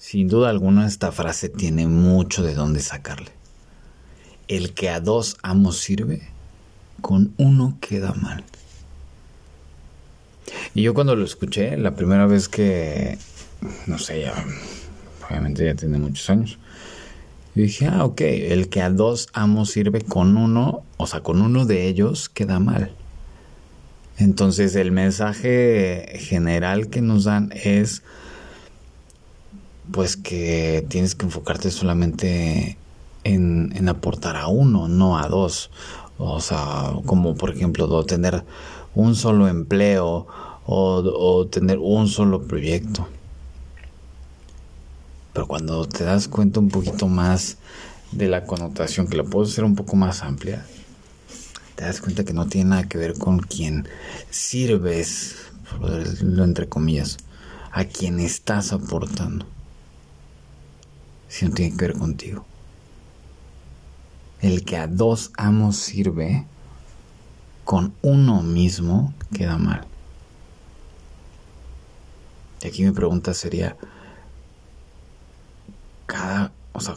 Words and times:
Sin 0.00 0.28
duda 0.28 0.48
alguna 0.48 0.86
esta 0.86 1.12
frase 1.12 1.50
tiene 1.50 1.86
mucho 1.86 2.42
de 2.42 2.54
dónde 2.54 2.80
sacarle. 2.80 3.32
El 4.48 4.72
que 4.72 4.88
a 4.88 4.98
dos 4.98 5.36
amos 5.42 5.76
sirve, 5.76 6.22
con 7.02 7.34
uno 7.36 7.76
queda 7.82 8.14
mal. 8.14 8.42
Y 10.74 10.80
yo 10.80 10.94
cuando 10.94 11.14
lo 11.16 11.24
escuché, 11.26 11.76
la 11.76 11.94
primera 11.96 12.26
vez 12.26 12.48
que, 12.48 13.18
no 13.86 13.98
sé, 13.98 14.22
ya, 14.22 14.32
obviamente 15.28 15.66
ya 15.66 15.74
tiene 15.74 15.98
muchos 15.98 16.30
años, 16.30 16.58
dije, 17.54 17.86
ah, 17.86 18.06
ok, 18.06 18.22
el 18.22 18.70
que 18.70 18.80
a 18.80 18.88
dos 18.88 19.28
amos 19.34 19.70
sirve 19.70 20.00
con 20.00 20.38
uno, 20.38 20.82
o 20.96 21.06
sea, 21.06 21.20
con 21.20 21.42
uno 21.42 21.66
de 21.66 21.88
ellos 21.88 22.30
queda 22.30 22.58
mal. 22.58 22.90
Entonces 24.16 24.74
el 24.76 24.92
mensaje 24.92 26.16
general 26.20 26.88
que 26.88 27.02
nos 27.02 27.24
dan 27.24 27.52
es, 27.52 28.02
pues 29.92 30.16
que 30.16 30.84
tienes 30.88 31.14
que 31.14 31.26
enfocarte 31.26 31.70
solamente 31.70 32.76
en, 33.24 33.88
aportar 33.88 34.36
a 34.36 34.48
uno, 34.48 34.88
no 34.88 35.18
a 35.18 35.28
dos. 35.28 35.70
O 36.18 36.40
sea, 36.40 36.92
como 37.06 37.34
por 37.34 37.50
ejemplo, 37.50 38.04
tener 38.04 38.44
un 38.94 39.14
solo 39.14 39.48
empleo 39.48 40.26
o, 40.66 41.46
tener 41.50 41.78
un 41.78 42.08
solo 42.08 42.42
proyecto. 42.42 43.08
Pero 45.32 45.46
cuando 45.46 45.86
te 45.86 46.04
das 46.04 46.28
cuenta 46.28 46.60
un 46.60 46.68
poquito 46.68 47.08
más 47.08 47.56
de 48.12 48.28
la 48.28 48.44
connotación, 48.44 49.06
que 49.06 49.16
la 49.16 49.24
puedo 49.24 49.46
hacer 49.46 49.64
un 49.64 49.76
poco 49.76 49.96
más 49.96 50.22
amplia, 50.22 50.66
te 51.76 51.84
das 51.84 52.00
cuenta 52.00 52.24
que 52.24 52.32
no 52.32 52.46
tiene 52.46 52.70
nada 52.70 52.88
que 52.88 52.98
ver 52.98 53.14
con 53.14 53.38
quien 53.38 53.88
sirves, 54.28 55.36
lo 56.20 56.44
entre 56.44 56.68
comillas, 56.68 57.18
a 57.72 57.84
quien 57.84 58.18
estás 58.20 58.72
aportando, 58.72 59.46
sino 61.30 61.54
tiene 61.54 61.74
que 61.74 61.86
ver 61.86 61.96
contigo. 61.96 62.44
El 64.42 64.64
que 64.64 64.76
a 64.76 64.86
dos 64.86 65.30
amos 65.38 65.76
sirve, 65.76 66.44
con 67.64 67.94
uno 68.02 68.42
mismo 68.42 69.14
queda 69.32 69.56
mal. 69.56 69.86
Y 72.62 72.66
aquí 72.66 72.84
mi 72.84 72.90
pregunta 72.90 73.32
sería, 73.32 73.76
cada, 76.06 76.52
o 76.72 76.80
sea, 76.80 76.96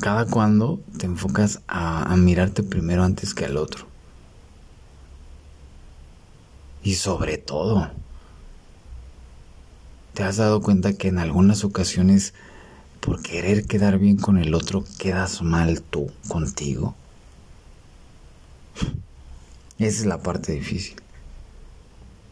cada 0.00 0.26
cuando 0.26 0.80
te 0.96 1.06
enfocas 1.06 1.60
a, 1.66 2.10
a 2.10 2.16
mirarte 2.16 2.62
primero 2.62 3.02
antes 3.02 3.34
que 3.34 3.46
al 3.46 3.56
otro. 3.56 3.86
Y 6.84 6.94
sobre 6.94 7.36
todo, 7.36 7.90
¿te 10.14 10.22
has 10.22 10.36
dado 10.36 10.62
cuenta 10.62 10.92
que 10.92 11.08
en 11.08 11.18
algunas 11.18 11.64
ocasiones, 11.64 12.32
por 13.02 13.20
querer 13.20 13.66
quedar 13.66 13.98
bien 13.98 14.16
con 14.16 14.38
el 14.38 14.54
otro, 14.54 14.84
quedas 14.96 15.42
mal 15.42 15.82
tú 15.82 16.12
contigo? 16.28 16.94
Esa 19.78 20.00
es 20.00 20.06
la 20.06 20.22
parte 20.22 20.52
difícil. 20.52 20.94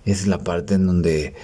Esa 0.05 0.21
es 0.23 0.27
la 0.29 0.39
parte 0.39 0.75
en 0.75 0.87
donde 0.87 1.35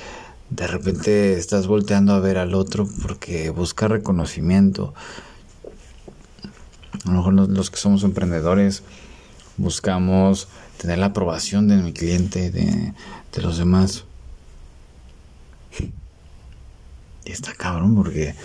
de 0.51 0.67
repente 0.69 1.37
estás 1.37 1.67
volteando 1.67 2.15
a 2.15 2.21
ver 2.21 2.39
al 2.39 2.55
otro 2.55 2.89
porque 3.03 3.51
busca 3.51 3.89
reconocimiento. 3.89 4.95
A 7.05 7.11
lo 7.11 7.17
mejor 7.17 7.35
los 7.51 7.71
que 7.71 7.79
somos 7.79 8.05
emprendedores 8.05 8.85
buscamos 9.57 10.47
tener 10.79 10.99
la 10.99 11.07
aprobación 11.07 11.67
de 11.67 11.79
mi 11.79 11.93
cliente, 11.93 12.53
de, 12.53 12.95
de 13.35 13.43
los 13.43 13.59
demás. 13.59 14.05
Y 17.25 17.33
está 17.33 17.53
cabrón 17.55 17.97
porque 17.97 18.37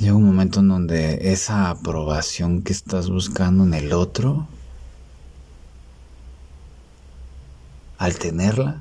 llega 0.00 0.14
un 0.14 0.24
momento 0.24 0.60
en 0.60 0.68
donde 0.68 1.30
esa 1.30 1.68
aprobación 1.68 2.62
que 2.62 2.72
estás 2.72 3.10
buscando 3.10 3.64
en 3.64 3.74
el 3.74 3.92
otro, 3.92 4.48
al 7.98 8.16
tenerla, 8.16 8.80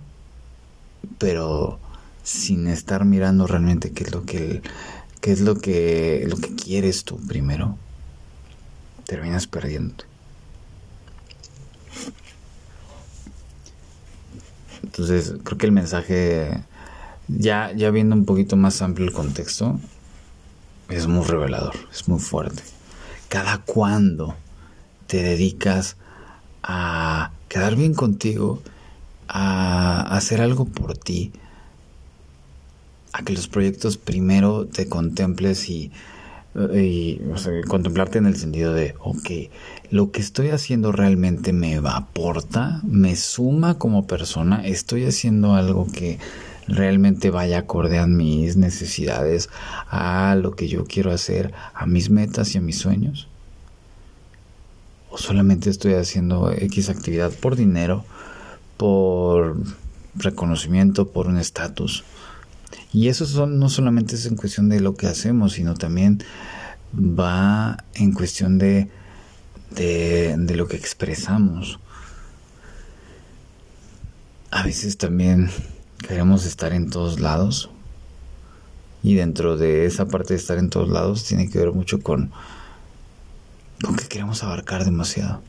pero 1.18 1.78
sin 2.24 2.68
estar 2.68 3.04
mirando 3.04 3.48
realmente 3.48 3.92
qué 3.92 4.06
es 4.06 4.12
lo 4.14 4.26
que 4.26 4.62
qué 5.20 5.34
es 5.34 5.42
lo 5.42 5.56
que 5.56 6.26
lo 6.30 6.38
que 6.38 6.56
quieres 6.56 7.04
tú 7.04 7.18
primero 7.28 7.78
terminas 9.06 9.48
perdiendo 9.48 10.04
entonces 14.84 15.34
creo 15.44 15.58
que 15.58 15.66
el 15.66 15.72
mensaje 15.72 16.64
ya 17.28 17.74
ya 17.74 17.90
viendo 17.90 18.16
un 18.16 18.26
poquito 18.26 18.56
más 18.56 18.82
amplio 18.82 19.08
el 19.08 19.14
contexto 19.14 19.80
es 20.90 21.08
muy 21.08 21.26
revelador 21.26 21.76
es 21.92 22.08
muy 22.08 22.20
fuerte. 22.20 22.64
Cada 23.28 23.60
cuando 23.60 24.36
te 25.08 25.22
dedicas 25.22 25.98
a 26.64 27.32
quedar 27.48 27.76
bien 27.76 27.94
contigo 27.94 28.62
a 29.28 30.02
hacer 30.16 30.42
algo 30.42 30.66
por 30.66 30.98
ti, 30.98 31.32
a 33.14 33.24
que 33.24 33.34
los 33.34 33.48
proyectos 33.48 33.98
primero 33.98 34.66
te 34.66 34.88
contemples 34.88 35.70
y, 35.70 35.92
contemplarte 37.68 38.18
en 38.18 38.26
el 38.26 38.36
sentido 38.36 38.74
de, 38.74 38.96
ok, 39.00 39.30
lo 39.92 40.12
que 40.12 40.20
estoy 40.20 40.50
haciendo 40.50 40.92
realmente 40.92 41.54
me 41.54 41.76
aporta, 41.78 42.82
me 42.84 43.16
suma 43.16 43.78
como 43.78 44.08
persona, 44.08 44.66
estoy 44.66 45.06
haciendo 45.06 45.54
algo 45.54 45.88
que 45.92 46.18
realmente 46.70 47.30
vaya 47.30 47.60
acorde 47.60 48.00
a 48.00 48.08
mis 48.08 48.58
necesidades, 48.58 49.50
a 49.90 50.36
lo 50.36 50.56
que 50.56 50.68
yo 50.68 50.86
quiero 50.86 51.12
hacer, 51.12 51.54
a 51.74 51.86
mis 51.86 52.10
metas 52.10 52.56
y 52.56 52.58
a 52.58 52.62
mis 52.62 52.78
sueños. 52.78 53.28
O 55.10 55.18
solamente 55.18 55.70
estoy 55.70 55.94
haciendo 55.94 56.52
X 56.52 56.90
actividad 56.90 57.32
por 57.32 57.56
dinero 57.56 58.06
por 58.80 59.58
reconocimiento, 60.16 61.12
por 61.12 61.28
un 61.28 61.38
estatus. 61.38 62.06
Y 62.94 63.10
eso 63.10 63.46
no 63.46 63.68
solamente 63.68 64.16
es 64.16 64.26
en 64.26 64.38
cuestión 64.38 64.70
de 64.70 64.80
lo 64.80 64.96
que 64.96 65.08
hacemos, 65.08 65.54
sino 65.54 65.74
también 65.74 66.24
va 66.98 67.84
en 67.94 68.14
cuestión 68.14 68.58
de, 68.58 68.90
de, 69.72 70.34
de 70.38 70.56
lo 70.56 70.70
que 70.70 70.78
expresamos. 70.78 71.78
A 74.50 74.64
veces 74.64 74.98
también 74.98 75.50
queremos 76.06 76.46
estar 76.46 76.74
en 76.74 76.90
todos 76.90 77.20
lados. 77.20 77.70
Y 79.02 79.16
dentro 79.16 79.58
de 79.58 79.86
esa 79.86 80.08
parte 80.08 80.34
de 80.34 80.40
estar 80.40 80.58
en 80.58 80.70
todos 80.70 80.90
lados 80.90 81.24
tiene 81.24 81.50
que 81.50 81.60
ver 81.60 81.72
mucho 81.72 82.02
con, 82.02 82.32
con 83.82 83.96
que 83.96 84.08
queremos 84.08 84.44
abarcar 84.44 84.84
demasiado. 84.84 85.42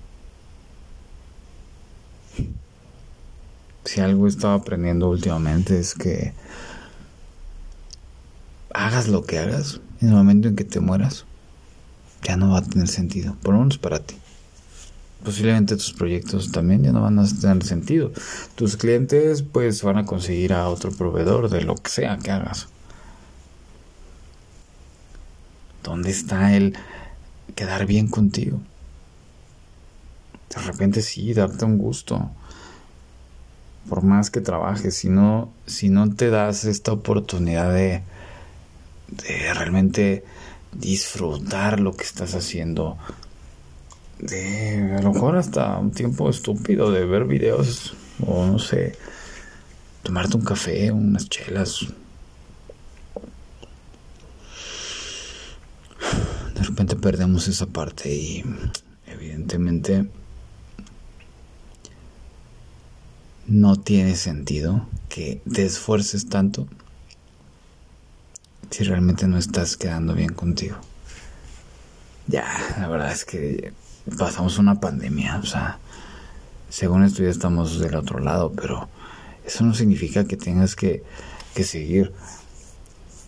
si 3.85 4.01
algo 4.01 4.27
he 4.27 4.29
estado 4.29 4.55
aprendiendo 4.55 5.09
últimamente 5.09 5.79
es 5.79 5.95
que 5.95 6.33
hagas 8.73 9.09
lo 9.09 9.25
que 9.25 9.39
hagas, 9.39 9.81
en 10.01 10.11
el 10.11 10.15
momento 10.15 10.47
en 10.47 10.55
que 10.55 10.65
te 10.65 10.79
mueras, 10.79 11.25
ya 12.23 12.37
no 12.37 12.51
va 12.51 12.59
a 12.59 12.63
tener 12.63 12.87
sentido, 12.87 13.35
por 13.43 13.55
lo 13.55 13.61
menos 13.61 13.79
para 13.79 13.99
ti. 13.99 14.17
Posiblemente 15.25 15.77
tus 15.77 15.93
proyectos 15.93 16.51
también 16.51 16.83
ya 16.83 16.93
no 16.93 17.03
van 17.03 17.19
a 17.19 17.27
tener 17.27 17.63
sentido. 17.65 18.13
Tus 18.55 18.77
clientes 18.77 19.43
pues 19.43 19.83
van 19.83 19.99
a 19.99 20.07
conseguir 20.07 20.53
a 20.53 20.69
otro 20.69 20.93
proveedor 20.93 21.51
de 21.51 21.63
lo 21.63 21.75
que 21.75 21.91
sea 21.91 22.19
que 22.19 22.31
hagas. 22.31 22.69
¿Dónde 25.83 26.11
está 26.11 26.57
el 26.57 26.77
quedar 27.55 27.87
bien 27.87 28.09
contigo? 28.09 28.61
De 30.55 30.61
repente 30.63 31.03
sí, 31.03 31.33
darte 31.35 31.65
un 31.65 31.79
gusto 31.79 32.31
por 33.89 34.03
más 34.03 34.31
que 34.31 34.41
trabajes, 34.41 34.95
si 34.97 35.09
no, 35.09 35.53
si 35.67 35.89
no 35.89 36.15
te 36.15 36.31
das 36.31 36.65
esta 36.65 36.93
oportunidad 36.93 37.73
de, 37.73 38.03
de 39.09 39.55
realmente 39.55 40.25
disfrutar 40.73 41.81
lo 41.81 41.97
que 41.97 42.05
estás 42.05 42.35
haciendo, 42.35 42.99
de 44.23 44.97
a 44.99 45.03
lo 45.03 45.13
mejor 45.13 45.37
hasta 45.37 45.79
un 45.79 45.91
tiempo 45.91 46.29
estúpido 46.29 46.91
de 46.91 47.05
ver 47.05 47.25
videos 47.25 47.95
o 48.27 48.47
no 48.47 48.59
sé, 48.59 48.97
tomarte 50.03 50.37
un 50.37 50.45
café, 50.45 50.93
unas 50.93 51.29
chelas. 51.29 51.87
De 56.55 56.63
repente 56.63 56.97
perdemos 56.97 57.49
esa 57.49 57.67
parte 57.67 58.15
y 58.15 58.45
evidentemente 59.07 60.07
no 63.47 63.77
tiene 63.77 64.15
sentido 64.17 64.87
que 65.09 65.43
te 65.53 65.65
esfuerces 65.65 66.29
tanto 66.29 66.69
si 68.71 68.85
realmente 68.85 69.27
no 69.27 69.39
estás 69.39 69.77
quedando 69.77 70.15
bien 70.15 70.33
contigo. 70.33 70.77
Ya, 72.31 72.47
la 72.79 72.87
verdad 72.87 73.11
es 73.11 73.25
que 73.25 73.73
pasamos 74.17 74.59
una 74.59 74.79
pandemia, 74.79 75.39
o 75.43 75.47
sea, 75.47 75.81
según 76.69 77.03
esto 77.03 77.25
ya 77.25 77.29
estamos 77.29 77.81
del 77.81 77.97
otro 77.97 78.21
lado, 78.21 78.53
pero 78.53 78.89
eso 79.45 79.65
no 79.65 79.75
significa 79.75 80.25
que 80.25 80.37
tengas 80.37 80.77
que, 80.77 81.03
que 81.55 81.65
seguir 81.65 82.13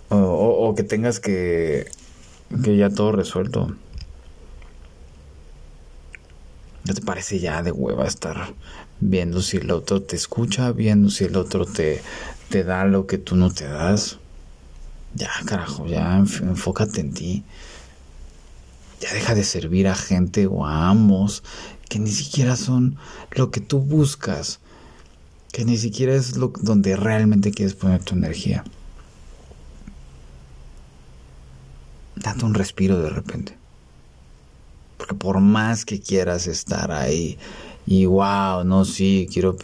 o, 0.08 0.72
que 0.76 0.84
tengas 0.84 1.18
que, 1.18 1.90
que 2.62 2.76
ya 2.76 2.90
todo 2.90 3.10
resuelto. 3.10 3.74
¿No 6.84 6.94
te 6.94 7.00
parece 7.00 7.40
ya 7.40 7.60
de 7.62 7.72
hueva 7.72 8.06
estar 8.06 8.54
viendo 9.00 9.42
si 9.42 9.56
el 9.56 9.72
otro 9.72 10.02
te 10.02 10.14
escucha, 10.14 10.70
viendo 10.70 11.10
si 11.10 11.24
el 11.24 11.36
otro 11.36 11.66
te, 11.66 12.02
te 12.50 12.62
da 12.62 12.84
lo 12.84 13.08
que 13.08 13.18
tú 13.18 13.34
no 13.34 13.50
te 13.50 13.64
das? 13.64 14.20
Ya, 15.14 15.30
carajo, 15.44 15.86
ya 15.88 16.18
enfócate 16.18 17.00
en 17.00 17.12
ti. 17.12 17.44
Ya 19.02 19.12
deja 19.12 19.34
de 19.34 19.42
servir 19.42 19.88
a 19.88 19.96
gente 19.96 20.46
o 20.46 20.64
a 20.64 20.88
amos 20.88 21.42
que 21.88 21.98
ni 21.98 22.12
siquiera 22.12 22.54
son 22.54 22.96
lo 23.32 23.50
que 23.50 23.60
tú 23.60 23.80
buscas, 23.80 24.60
que 25.50 25.64
ni 25.64 25.76
siquiera 25.76 26.14
es 26.14 26.36
lo 26.36 26.52
donde 26.60 26.94
realmente 26.94 27.50
quieres 27.50 27.74
poner 27.74 28.04
tu 28.04 28.14
energía. 28.14 28.62
Date 32.14 32.44
un 32.44 32.54
respiro 32.54 33.02
de 33.02 33.10
repente. 33.10 33.58
Porque 34.98 35.16
por 35.16 35.40
más 35.40 35.84
que 35.84 36.00
quieras 36.00 36.46
estar 36.46 36.92
ahí 36.92 37.38
y 37.84 38.06
wow, 38.06 38.62
no, 38.64 38.84
sí, 38.84 39.28
quiero, 39.32 39.56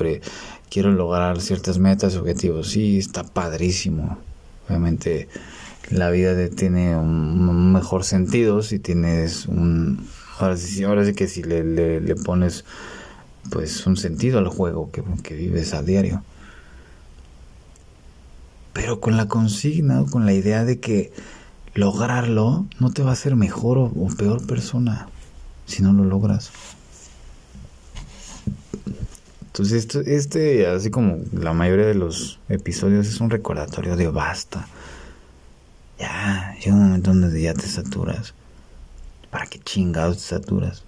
quiero 0.68 0.90
lograr 0.90 1.40
ciertas 1.40 1.78
metas, 1.78 2.16
objetivos, 2.16 2.70
sí, 2.70 2.98
está 2.98 3.22
padrísimo. 3.22 4.18
Obviamente 4.66 5.28
la 5.90 6.10
vida 6.10 6.48
tiene 6.50 6.96
un 6.96 7.72
mejor 7.72 8.04
sentido 8.04 8.62
si 8.62 8.78
tienes 8.78 9.46
un... 9.46 10.06
Ahora 10.38 10.56
sí, 10.56 10.84
ahora 10.84 11.04
sí 11.04 11.14
que 11.14 11.26
si 11.26 11.42
le, 11.42 11.64
le, 11.64 12.14
pones 12.14 12.64
pues 13.50 13.86
un 13.86 13.96
sentido 13.96 14.38
al 14.38 14.48
juego 14.48 14.90
que, 14.92 15.02
vives 15.34 15.74
a 15.74 15.82
diario. 15.82 16.22
Pero 18.72 19.00
con 19.00 19.16
la 19.16 19.26
consigna, 19.26 20.04
con 20.10 20.26
la 20.26 20.32
idea 20.32 20.64
de 20.64 20.78
que 20.78 21.12
lograrlo 21.74 22.66
no 22.78 22.92
te 22.92 23.02
va 23.02 23.10
a 23.10 23.12
hacer 23.14 23.34
mejor 23.34 23.78
o, 23.78 24.08
peor 24.16 24.46
persona 24.46 25.08
si 25.66 25.82
no 25.82 25.92
lo 25.92 26.04
logras. 26.04 26.52
Entonces, 29.46 29.78
esto, 29.78 30.00
este, 30.02 30.66
así 30.68 30.90
como 30.90 31.18
la 31.32 31.52
mayoría 31.52 31.86
de 31.86 31.94
los 31.94 32.38
episodios, 32.48 33.08
es 33.08 33.20
un 33.20 33.30
recordatorio 33.30 33.96
de 33.96 34.06
basta. 34.06 34.68
Ya, 35.98 36.54
llega 36.60 36.76
un 36.76 36.84
momento 36.84 37.12
donde 37.12 37.42
ya 37.42 37.54
te 37.54 37.66
saturas. 37.66 38.34
¿Para 39.30 39.46
qué 39.46 39.58
chingados 39.58 40.18
te 40.18 40.22
saturas? 40.22 40.84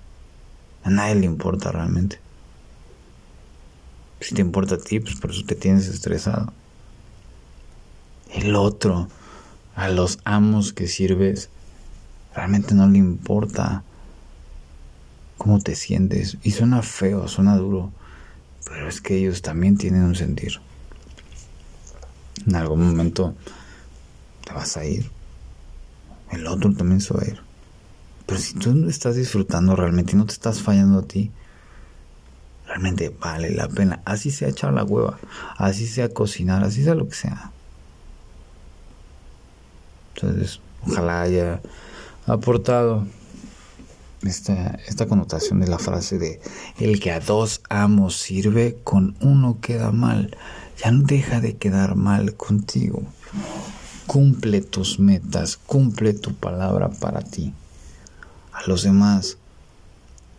A 0.84 0.90
nadie 0.90 1.16
le 1.16 1.26
importa 1.26 1.72
realmente. 1.72 2.20
Si 4.20 4.34
te 4.34 4.40
importa 4.40 4.76
a 4.76 4.78
ti, 4.78 5.00
pues 5.00 5.16
por 5.16 5.30
eso 5.30 5.44
te 5.44 5.54
tienes 5.54 5.88
estresado. 5.88 6.52
El 8.32 8.54
otro 8.54 9.08
a 9.74 9.88
los 9.88 10.18
amos 10.24 10.72
que 10.72 10.86
sirves, 10.86 11.48
realmente 12.34 12.74
no 12.74 12.86
le 12.86 12.98
importa 12.98 13.82
cómo 15.38 15.58
te 15.58 15.74
sientes. 15.74 16.36
Y 16.42 16.52
suena 16.52 16.82
feo, 16.82 17.26
suena 17.28 17.56
duro, 17.56 17.90
pero 18.66 18.88
es 18.88 19.00
que 19.00 19.16
ellos 19.16 19.42
también 19.42 19.76
tienen 19.78 20.02
un 20.02 20.14
sentir. 20.14 20.60
En 22.46 22.56
algún 22.56 22.86
momento 22.86 23.34
te 24.50 24.56
vas 24.56 24.76
a 24.76 24.84
ir. 24.84 25.10
El 26.30 26.46
otro 26.46 26.72
también 26.74 27.00
se 27.00 27.14
va 27.14 27.22
a 27.22 27.28
ir. 27.28 27.40
Pero 28.26 28.40
si 28.40 28.54
tú 28.54 28.74
no 28.74 28.88
estás 28.88 29.16
disfrutando 29.16 29.76
realmente 29.76 30.12
y 30.12 30.16
no 30.16 30.26
te 30.26 30.32
estás 30.32 30.60
fallando 30.60 31.00
a 31.00 31.02
ti, 31.02 31.30
realmente 32.66 33.14
vale 33.20 33.50
la 33.50 33.68
pena. 33.68 34.02
Así 34.04 34.30
sea 34.30 34.48
echar 34.48 34.72
la 34.72 34.84
hueva, 34.84 35.18
así 35.56 35.86
sea 35.86 36.08
cocinar, 36.08 36.64
así 36.64 36.84
sea 36.84 36.94
lo 36.94 37.08
que 37.08 37.14
sea. 37.14 37.52
Entonces, 40.14 40.60
ojalá 40.86 41.22
haya 41.22 41.60
aportado 42.26 43.06
esta, 44.22 44.78
esta 44.86 45.06
connotación 45.06 45.60
de 45.60 45.68
la 45.68 45.78
frase 45.78 46.18
de 46.18 46.40
el 46.78 47.00
que 47.00 47.12
a 47.12 47.20
dos 47.20 47.62
amos 47.68 48.16
sirve, 48.16 48.78
con 48.84 49.16
uno 49.20 49.58
queda 49.60 49.92
mal. 49.92 50.36
Ya 50.82 50.90
no 50.90 51.02
deja 51.02 51.40
de 51.40 51.56
quedar 51.56 51.94
mal 51.94 52.34
contigo. 52.34 53.02
Cumple 54.10 54.60
tus 54.60 54.98
metas, 54.98 55.56
cumple 55.56 56.14
tu 56.14 56.34
palabra 56.34 56.88
para 56.88 57.20
ti. 57.20 57.54
A 58.52 58.66
los 58.66 58.82
demás, 58.82 59.38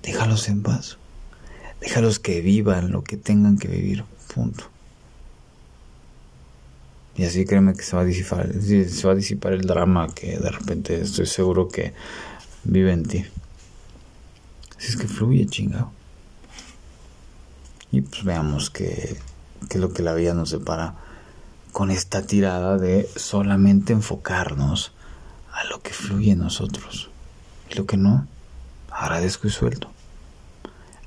déjalos 0.04 0.50
en 0.50 0.62
paz. 0.62 0.98
Déjalos 1.80 2.20
que 2.20 2.42
vivan 2.42 2.92
lo 2.92 3.02
que 3.02 3.16
tengan 3.16 3.58
que 3.58 3.70
vivir. 3.70 4.04
Punto. 4.36 4.66
Y 7.16 7.24
así 7.24 7.46
créeme 7.46 7.74
que 7.74 7.84
se 7.84 7.96
va 7.96 8.02
a 8.02 8.06
disipar, 8.06 8.52
se 8.62 9.08
va 9.08 9.14
a 9.14 9.16
disipar 9.16 9.54
el 9.54 9.62
drama 9.62 10.14
que 10.14 10.38
de 10.38 10.50
repente 10.52 11.00
estoy 11.00 11.26
seguro 11.26 11.70
que 11.70 11.94
vive 12.66 12.92
en 12.92 13.06
ti. 13.06 13.24
Así 14.78 14.90
es 14.90 14.98
que 14.98 15.08
fluye, 15.08 15.46
chingado. 15.46 15.94
Y 17.90 18.02
pues 18.02 18.26
veamos 18.26 18.70
que, 18.70 19.16
que 19.70 19.80
lo 19.80 19.94
que 19.94 20.04
la 20.04 20.14
vida 20.14 20.34
nos 20.34 20.50
separa 20.50 20.96
con 21.72 21.92
esta 21.92 22.22
tirada 22.24 22.78
de 22.78 23.10
solamente 23.16 23.94
enfocarnos 23.94 24.92
a 25.52 25.64
lo 25.66 25.82
que 25.82 25.94
fluye 25.94 26.32
en 26.32 26.40
nosotros. 26.40 27.10
Y 27.70 27.76
lo 27.76 27.86
que 27.86 27.98
no, 27.98 28.28
agradezco 28.90 29.48
y 29.48 29.52
suelto. 29.52 29.90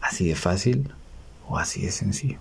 Así 0.00 0.26
de 0.28 0.34
fácil 0.34 0.93
o 1.49 1.58
así 1.58 1.82
de 1.82 1.93
sencillo 1.93 2.38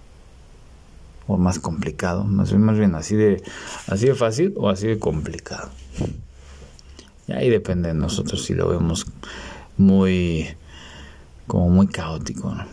o 1.28 1.38
más 1.38 1.60
complicado, 1.60 2.24
más 2.24 2.50
bien, 2.50 2.62
más 2.62 2.78
bien 2.78 2.96
así 2.96 3.16
de, 3.16 3.42
así 3.88 4.08
de 4.08 4.16
fácil 4.16 4.54
o 4.58 4.70
así 4.70 4.88
de 4.88 5.00
complicado. 5.00 5.70
Y 7.28 7.32
ahí 7.32 7.50
depende 7.50 7.90
de 7.90 7.94
nosotros 7.94 8.44
si 8.44 8.54
lo 8.54 8.68
vemos 8.68 9.06
muy, 9.78 10.50
como 11.48 11.70
muy 11.70 11.88
caótico, 11.88 12.54
¿no? 12.54 12.66